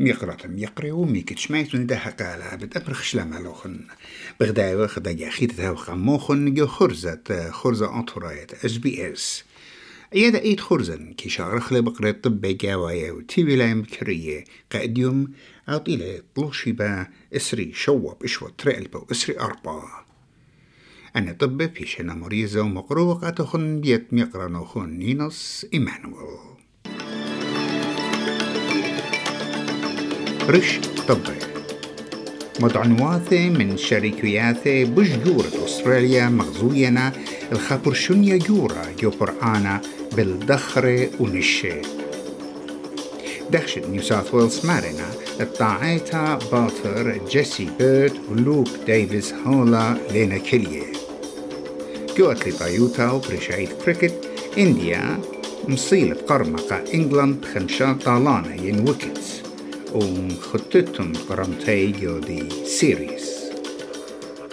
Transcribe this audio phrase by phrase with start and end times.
[0.00, 0.58] ميقراتم.
[0.58, 3.80] يقري وميك تشميتون ده قالا بتأبرخ شلام لوخن
[4.40, 9.44] بغداي وخدا جاخيت تاو خموخن جو خرزة خرزة أطرايت إس بي إس.
[10.14, 14.44] يدا ايد خرزن كي شارخ لبقرة طب جاوايا وتي ولايم كرية.
[14.72, 15.32] قاديوم
[15.68, 17.06] أطيلة طلوشي با
[17.36, 19.82] إسري شوب اشوى ترقلبا اسري أربا.
[21.16, 26.57] أنا طب فيشنا مريزة ومقروق أتخن بيت ميقرانوخن نينوس إيمانويل.
[30.48, 30.78] رش.
[31.08, 31.38] طبي
[32.60, 37.12] مدعنواثي من شركياثي بجورة أستراليا مغزوينا.
[37.52, 39.80] الخبر شنيا جورا جو قرآنا
[40.16, 41.72] بالدخرة ونشي
[43.50, 50.92] دخشت نيو ساوث ويلز مارينا الطاعيتا باتر جيسي بيرد ولوك ديفيس هولا لينا كليه
[52.16, 54.14] جو أتلي بايوتا وبرشايد كريكت
[54.58, 55.18] إنديا
[55.68, 58.84] مصيلة قرمقة إنجلاند خمشات طالانة ين
[59.94, 63.50] ويكتس ومخططهم قرمتي جو دي سيريس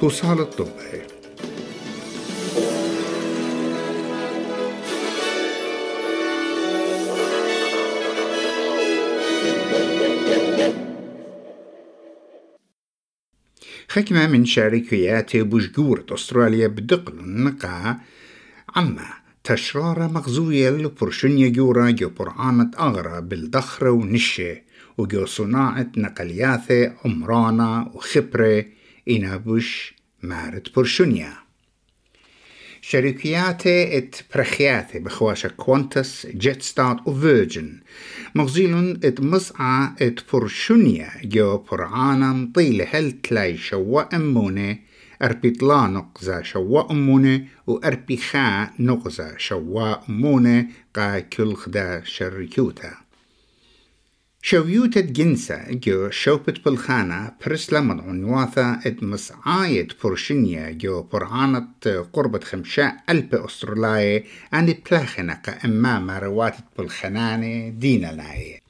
[0.00, 1.02] توصال الطبي
[13.88, 17.96] حكمة من شركيات بوشجورة أستراليا بدقل النقا
[18.76, 19.06] عما
[19.44, 28.64] تشرارة مغزوية لبرشنيا جورا جو برعانة أغرى بالدخرة ونشة وجو صناعة نقلياثة عمرانة وخبرة
[29.10, 31.32] إنابوش مارت برشنيا
[32.84, 37.80] شركيات ات برخيات بخواشة كوانتس جيت ستارت وفيرجن
[38.34, 44.78] مغزيلون ات مصعى ات برشونيا جو برعانا مطيلة هل تلاي شوا أمونة
[45.22, 53.01] أربيطلا نقزة شوا أمونة وأربي خا نقزة شوا أمونة قا كل خدا شركيوتا.
[54.44, 61.68] شويوتة جنسة جو شوبت بالخانة برسلة مضعون واثا اد مسعاية برشنيا جو برعانة
[62.12, 68.60] قربة خمشاء ألب أسترلاي عند بلاخنة أمام رواتت بالخنانة دينا لاي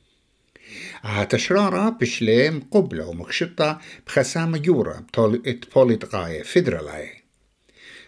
[1.02, 7.21] هاتشرارة بشلي مقبلة ومخشطة بخسامة جورة بطولة غاية فدرالاي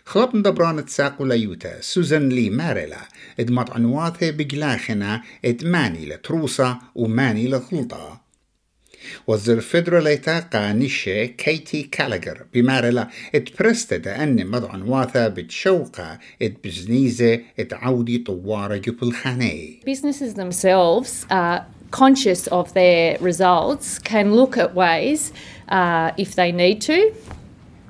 [0.07, 3.01] خلط دبران تساقو ليوتا سوزان لي ماريلا
[3.41, 8.21] اد مطعنواثي بجلاخنا اد ماني لتروسا وماني لغلطة
[9.27, 12.47] وزير فيدراليتا قانشة كيتي كالاجر
[13.35, 21.67] اد برستد أن مضعنواثا بتشوقة اد بزنيزة اد عودي طوارة جبل خاني Businesses themselves are
[21.91, 25.33] conscious of their results, can look at ways,
[25.69, 27.15] uh, if they need to,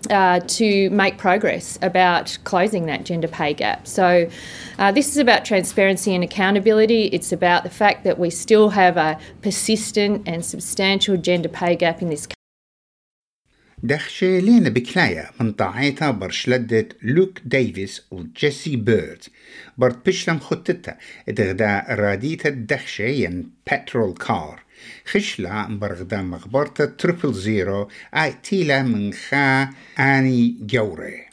[0.10, 3.88] uh, to make progress about closing that gender pay gap.
[3.88, 4.30] So,
[4.78, 7.06] uh, this is about transparency and accountability.
[7.08, 12.02] It's about the fact that we still have a persistent and substantial gender pay gap
[12.02, 12.36] in this country.
[13.84, 19.24] دخشة لينا بكلاية من طاعيتا برشلدة لوك ديفيس وجيسي بيرد
[19.78, 20.98] برد بشلم خطتها
[21.30, 24.63] ادغدا راديتا دخشة ين بترول كار
[25.07, 31.25] خشلا برغدا مغبرتا تريبل زيرو آي تيلا من خا آني جوري.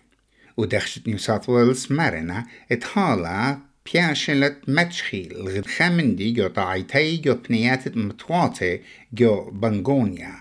[0.58, 3.58] ودخشت نيو ساوث ويلز مارنا اتهالا
[3.94, 8.80] بياشلت متشخي الغد خامندي جو طاعيتي جو بنيات متواطي
[9.14, 10.34] جو بنغونيا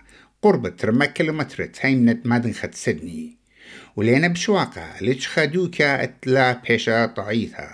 [0.43, 3.37] قرب ترمى كيلومتر تيمنت مدنخة سيدني
[3.97, 7.71] ولينا بشواقة ليش خدوكا اتلا بيشا طعيثا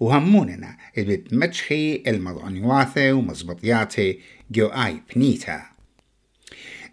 [0.00, 4.20] وهموننا البيت متشخي المضعنواثة ومزبطياتي
[4.50, 5.62] جو اي بنيتا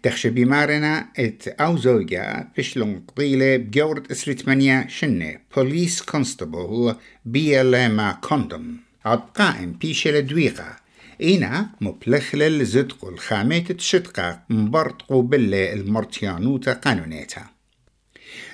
[0.04, 8.76] دخش بمارنا ات أو زوجة بشلون قضيلة بجورة اسري تمانية شنة بوليس كونستبل بيلا كوندوم
[9.04, 10.76] عد قائم بيشة دويقة
[11.20, 17.42] إينا مبلخلل زدق الخامات تشتقا مبرطقو بلا المرتيانوتا قانونيتا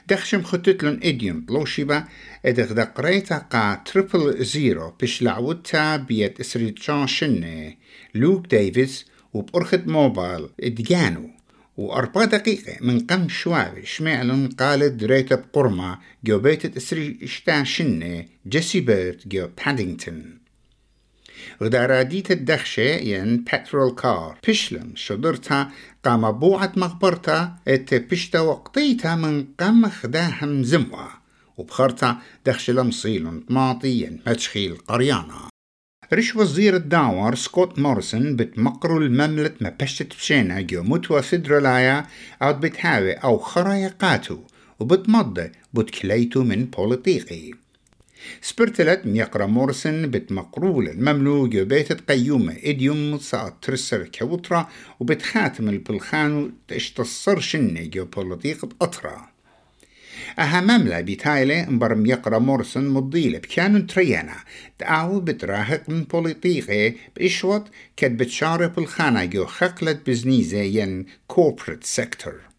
[0.09, 2.05] دخشم خطتلن إديوم بلوشيبا
[2.47, 7.75] إدغ دقريتا قا تريبل زيرو بش لعوتا بيت إسريت شنة
[8.15, 11.31] لوك ديفيس وبأرخد موبايل إدجانو
[11.77, 18.81] وأربع دقيقة من قم شوابي شمعلن قالت دريتا بقرمة جو بيت إسري اشتا شنة جيسي
[18.81, 20.44] بيرت جو بادينغتون
[21.61, 25.71] وداراديت الدخشة ين بترول كار بشلم شدرتا
[26.05, 31.09] قام بوعة مخبرتا إت بشتا وقتيتا من قم خداهم زموا.
[31.57, 35.49] وبخرتا دخش لمصيل طماطي ين متشخيل قريانا.
[36.13, 42.07] رش وزير الداور سكوت مورسون بتمقروا المملة ما بشتت بشينا جو متوى فدرالايا
[42.43, 44.39] أو بتهاوي أو خرايا قاتو.
[44.81, 47.64] وبتمضي بتكليتو من بوليطيقي
[48.43, 54.69] سبرتلت ميقرا مورسن بت مقرول المملوك بيت قيومة إديوم ساعت ترسر كوترا
[55.01, 59.29] وبت خاتم البلخان تشتصر شنة جيوبوليتيق أطرا.
[60.39, 64.37] أها مملة بتايلة مبرم يقرا مورسن مضيلة بكانون تريانا.
[64.79, 67.67] تعاو بتراهق من بوليطيقة بإشوط
[67.97, 72.54] كد بتشارب الخانة جو خقلت بزنيزة ين كوربريت سيكتور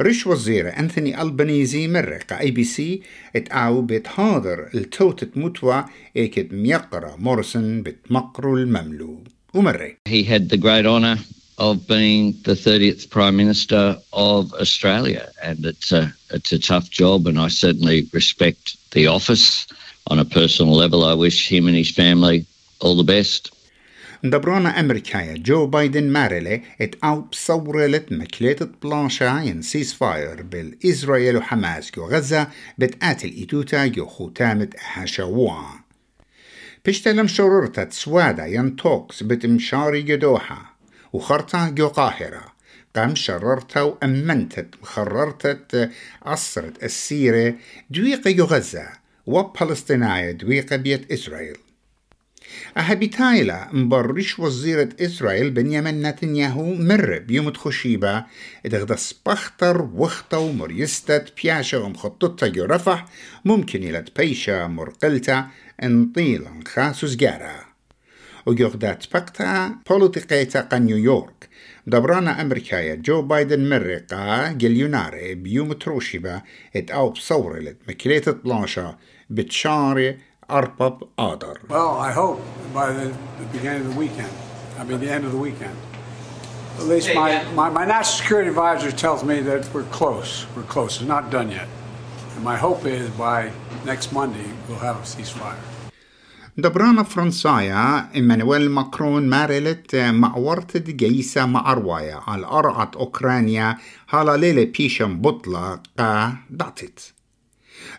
[0.00, 3.02] رش وزير أنثوني ألبانيزي مرق اي بي سي
[3.36, 5.84] اتعاو بتحاضر التوتت متوى
[6.16, 11.18] ايكد ميقرا مورسون بتمقرو المملو ومري He had the great honour
[11.58, 17.26] of being the 30th Prime Minister of Australia and it's a, it's a tough job
[17.26, 19.66] and I certainly respect the office.
[20.10, 22.46] On a personal level, I wish him and his family
[22.80, 23.42] all the best.
[24.23, 31.91] دبرانا أمريكايا جو بايدن مارلي ات أو بصورلت مكليت بلانشا ين سيس فاير بالإسرائيل وحماس
[31.91, 32.47] جو غزة
[32.77, 35.85] بتقاتل إيتوتا جو ختامة هاشوا
[36.85, 40.57] بشتلم شرورتا سوادا ين توكس بتمشاري جدوحا
[41.13, 42.55] وخرطة جو قاهرة
[42.95, 45.89] قام شررتا وأمنتت وخررتت
[46.25, 47.55] عصرت السيرة
[47.89, 48.87] دويقة جو غزة
[49.25, 51.57] وبالستيناية دويقة بيت إسرائيل.
[52.77, 58.25] أهبيتايلا مبرش وزيرة إسرائيل بنيامين نتنياهو مر بيوم خشيبة
[58.65, 63.05] إدغدا سبختر وخطة ومريستة بياشا ومخططة جو رفح
[63.45, 65.47] ممكن إلى بيشا مرقلتا
[65.83, 67.75] انطيلا خاسوس جارا
[68.45, 71.49] وجوغدات بقتا بوليتيقيتا قا نيويورك.
[71.87, 76.41] دبرانا أمريكايا جو بايدن مرقا جليوناري بيوم تروشيبا
[76.75, 78.97] ات أو بصورلت مكليتة بلانشا
[79.29, 80.17] بتشاري
[80.49, 81.57] Arpap Adar.
[81.69, 82.41] Well, I hope
[82.73, 83.15] by the,
[83.51, 84.31] beginning of the weekend.
[84.77, 85.75] I mean, the end of the weekend.
[86.77, 90.45] At least my, my, my national security advisor tells me that we're close.
[90.55, 90.97] We're close.
[90.97, 91.67] It's not done yet.
[92.35, 93.51] And my hope is by
[93.85, 95.57] next Monday we'll have a ceasefire.
[96.57, 103.77] دبرانا فرنسايا إيمانويل ماكرون مارلت مع ورطة جيسة مع رواية على أرعة أوكرانيا
[104.09, 107.14] هالا ليلة بيشم بطلة قا دعتت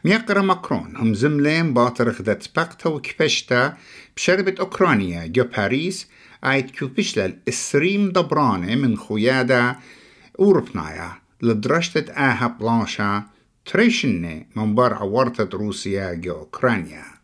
[0.04, 3.76] ميقرا ماكرون هم زملين باطر خدت باقتا وكفشتا
[4.16, 6.08] بشربة أوكرانيا جو باريس
[6.44, 9.76] آيت كوبشلا الإسريم دبرانة من خويادا
[10.40, 11.12] أوروبنايا.
[11.42, 13.22] لدرشتة آها بلانشا
[13.66, 17.15] تريشنة من بار عورتة روسيا جو أوكرانيا.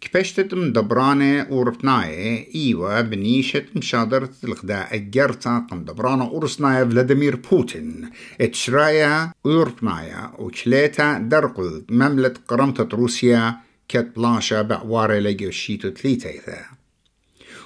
[0.00, 2.54] كبشتت مدبرانة ورفناية.
[2.54, 4.96] إيوة بنيشة مشادرة الغداء.
[4.96, 8.10] الجرتا قم دبرانة ورسناية فلاديمير بوتين.
[8.40, 10.32] اتشرايا ورفناية.
[10.38, 13.56] وكليتا درقل مملة قرمتة روسيا
[13.88, 16.58] كت بلاشا بعوارة لجو شيتو تليتيثا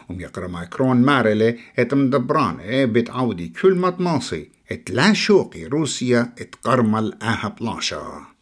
[0.09, 4.21] وم يقرا ماكرون مارلي إتم دبرانة بتعودي كل ما
[4.73, 8.38] اتلا شوقي روسيا إتقرمل أها بلاشا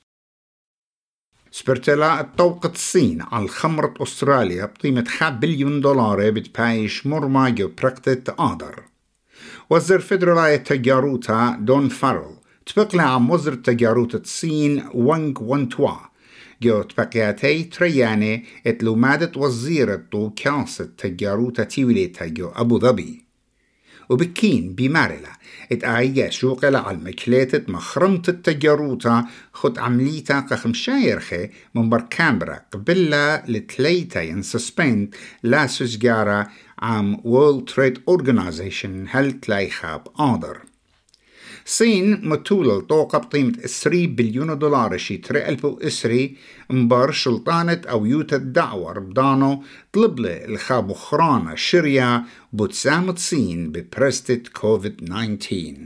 [1.57, 8.83] سبرتلا الطوقة الصين على خمرة أستراليا بقيمة 5 بليون دولار بتبايش مرمى جو برقتة آدر.
[9.71, 12.37] وزير فدرالاية تجاروتا دون فارل
[12.67, 15.97] تبقى عم وزير تجاروتا الصين وانغ وانتوا.
[16.63, 23.26] جو تبقياتي ترياني اتلو مادت وزيرة طو كاسة تجاروتا تيوليتا جو أبو ظبي.
[24.09, 25.33] وبكين بمارلا.
[25.73, 25.85] إت
[26.33, 29.27] شوقلا على المكليتة مخرمت التجاروتا.
[29.53, 30.73] خد عمليتا قخم
[31.75, 32.61] من بر كامبرا.
[32.73, 35.15] قبلا لتليتا ين سسبند.
[35.43, 36.47] لا سجارة.
[36.79, 39.09] عام World Trade Organization.
[39.09, 40.76] هل تلايخاب؟ آدر.
[41.69, 46.37] صين متولل طوقة بقيمة 3 بليون دولار شي تري ألف إسري
[46.71, 54.97] مبار شلطانة أو يوتا الدعوة بدانو طلب له الخاب خرانة شريا بتسامة صين ببرستة كوفيد
[54.97, 55.77] 19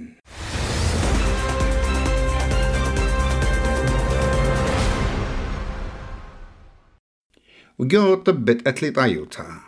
[7.79, 9.61] وجو طبت أتلي طايوتا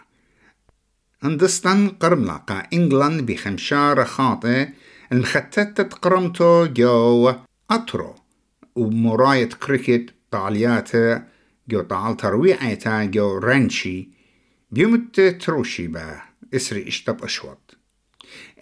[1.22, 4.68] هندستان قرملاقة إنجلاند بخمشارة خاطئ
[5.12, 7.34] المختتة قرمتو جو
[7.70, 8.14] أطرو
[8.76, 11.26] ومراية كريكت طالياتا
[11.68, 14.08] جو طال ترويعيتا جو رانشي
[14.70, 16.20] بيومت تروشي با
[16.54, 17.76] إسري إشتب أشوط.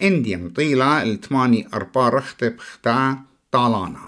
[0.01, 3.17] انديم طيلة التماني اربا رخت بختا
[3.51, 4.07] طالانا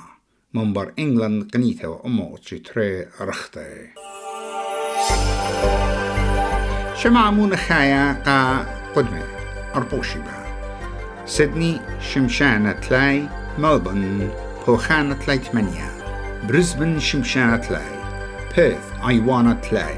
[0.54, 3.68] منبر انجلند قنيتة وأمو تري رخته.
[6.96, 9.28] شمعمون خايا قا قدمه
[9.76, 10.43] أربوشي با.
[11.26, 13.28] سيدني شمشانة تلاي
[13.58, 14.30] ملبون
[14.68, 15.92] بوخانة تلاي ثمانية
[16.48, 18.04] بريسبن شمشانة تلاي
[18.56, 19.96] بيرث أيوانا تلاي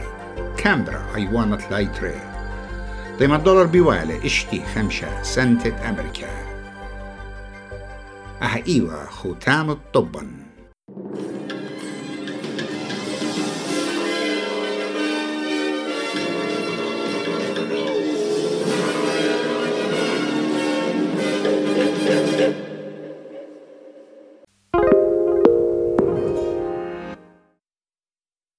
[0.57, 2.21] كامبرا أيوانا تلاي تري
[3.19, 6.27] ديما الدولار بيوالي اشتي خمسة سنتة أمريكا
[8.41, 10.27] أها إيوة ختام الطبن